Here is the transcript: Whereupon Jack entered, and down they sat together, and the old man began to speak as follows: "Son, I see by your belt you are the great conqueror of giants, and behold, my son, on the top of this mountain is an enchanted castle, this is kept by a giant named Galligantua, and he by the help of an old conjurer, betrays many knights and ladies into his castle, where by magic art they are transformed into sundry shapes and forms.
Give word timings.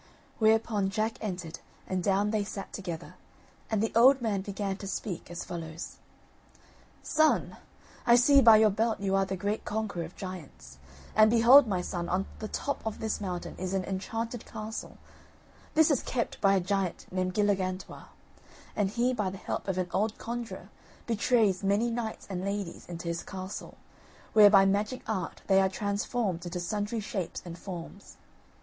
Whereupon 0.39 0.89
Jack 0.89 1.19
entered, 1.23 1.59
and 1.85 2.01
down 2.03 2.31
they 2.31 2.43
sat 2.43 2.73
together, 2.73 3.13
and 3.69 3.83
the 3.83 3.91
old 3.95 4.19
man 4.19 4.41
began 4.41 4.75
to 4.77 4.87
speak 4.87 5.29
as 5.29 5.43
follows: 5.45 5.97
"Son, 7.03 7.57
I 8.07 8.15
see 8.15 8.41
by 8.41 8.57
your 8.57 8.71
belt 8.71 8.99
you 8.99 9.13
are 9.15 9.25
the 9.25 9.37
great 9.37 9.63
conqueror 9.63 10.03
of 10.03 10.15
giants, 10.15 10.79
and 11.15 11.29
behold, 11.29 11.67
my 11.67 11.81
son, 11.83 12.09
on 12.09 12.25
the 12.39 12.47
top 12.47 12.83
of 12.83 12.97
this 12.99 13.21
mountain 13.21 13.55
is 13.59 13.75
an 13.75 13.83
enchanted 13.83 14.43
castle, 14.43 14.97
this 15.75 15.91
is 15.91 16.01
kept 16.01 16.41
by 16.41 16.55
a 16.55 16.59
giant 16.59 17.05
named 17.11 17.35
Galligantua, 17.35 18.05
and 18.75 18.89
he 18.89 19.13
by 19.13 19.29
the 19.29 19.37
help 19.37 19.67
of 19.67 19.77
an 19.77 19.87
old 19.93 20.17
conjurer, 20.17 20.69
betrays 21.05 21.63
many 21.63 21.91
knights 21.91 22.25
and 22.27 22.43
ladies 22.43 22.87
into 22.89 23.07
his 23.07 23.21
castle, 23.21 23.77
where 24.33 24.49
by 24.49 24.65
magic 24.65 25.03
art 25.07 25.43
they 25.45 25.61
are 25.61 25.69
transformed 25.69 26.43
into 26.43 26.59
sundry 26.59 26.99
shapes 26.99 27.43
and 27.45 27.55
forms. 27.59 28.17